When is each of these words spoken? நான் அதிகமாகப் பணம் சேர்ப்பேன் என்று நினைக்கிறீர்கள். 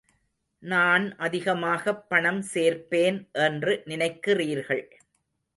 நான் 0.63 1.15
அதிகமாகப் 1.15 2.09
பணம் 2.09 2.43
சேர்ப்பேன் 2.53 3.31
என்று 3.31 3.81
நினைக்கிறீர்கள். 3.85 4.83